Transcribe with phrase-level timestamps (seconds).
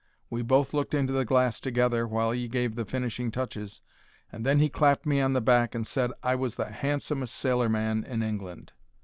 [0.31, 3.81] We both looked into the glass together while 'e gave the finishing touches,
[4.31, 8.03] and then he clapped me on the back and said I was the handsomest sailorman
[8.05, 8.71] in England.